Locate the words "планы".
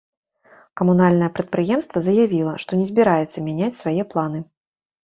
4.17-4.39